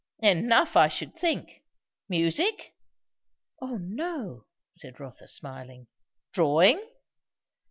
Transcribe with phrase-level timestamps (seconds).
[0.23, 1.61] "Enough, I should think.
[2.09, 2.73] Music?"
[3.61, 5.85] "O no!" said Rotha smiling.
[6.33, 6.83] "Drawing?"